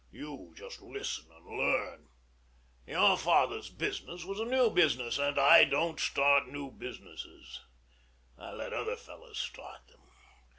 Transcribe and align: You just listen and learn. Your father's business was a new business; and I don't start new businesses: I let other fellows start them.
You 0.11 0.51
just 0.57 0.81
listen 0.81 1.29
and 1.31 1.45
learn. 1.45 2.09
Your 2.87 3.15
father's 3.15 3.69
business 3.69 4.25
was 4.25 4.39
a 4.39 4.45
new 4.45 4.71
business; 4.71 5.19
and 5.19 5.37
I 5.37 5.63
don't 5.63 5.99
start 5.99 6.47
new 6.47 6.71
businesses: 6.71 7.61
I 8.35 8.51
let 8.53 8.73
other 8.73 8.95
fellows 8.97 9.37
start 9.37 9.85
them. 9.89 10.01